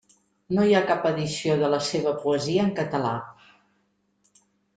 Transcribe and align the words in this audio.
No 0.59 0.63
hi 0.69 0.71
ha 0.77 0.85
cap 0.91 1.03
edició 1.09 1.57
de 1.59 1.69
la 1.73 1.81
seva 1.89 2.15
poesia 2.25 2.65
en 2.65 2.73
català. 2.81 3.13